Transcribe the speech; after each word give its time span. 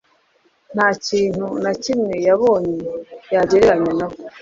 Nta 0.75 0.87
kintu 1.05 1.45
na 1.63 1.71
kimwe 1.83 2.13
yabonye 2.27 2.79
yagereranya 3.33 3.91
na 3.99 4.07
bwo. 4.11 4.21